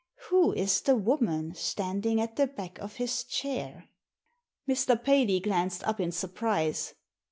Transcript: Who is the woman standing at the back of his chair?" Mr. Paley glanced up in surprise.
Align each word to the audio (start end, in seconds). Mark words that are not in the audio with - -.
Who 0.29 0.51
is 0.53 0.81
the 0.81 0.95
woman 0.95 1.53
standing 1.53 2.19
at 2.19 2.35
the 2.35 2.47
back 2.47 2.79
of 2.79 2.95
his 2.95 3.23
chair?" 3.23 3.87
Mr. 4.67 4.99
Paley 4.99 5.39
glanced 5.39 5.83
up 5.83 5.99
in 5.99 6.11
surprise. 6.11 6.95